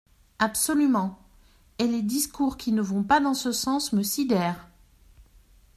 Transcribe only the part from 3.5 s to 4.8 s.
sens me sidèrent.